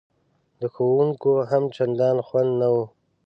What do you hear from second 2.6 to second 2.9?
و.